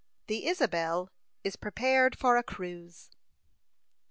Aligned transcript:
THE 0.25 0.47
ISABEL 0.49 1.11
IS 1.43 1.57
PREPARED 1.57 2.17
FOR 2.17 2.35
A 2.35 2.41
CRUISE. 2.41 3.11